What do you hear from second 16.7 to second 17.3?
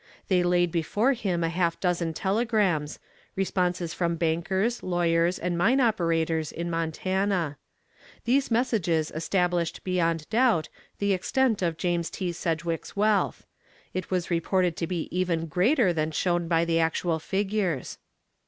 actual